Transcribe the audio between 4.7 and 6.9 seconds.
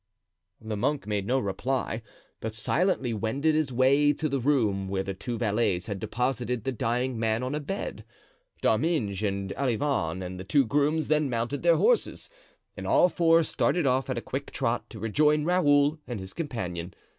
where the two valets had deposited the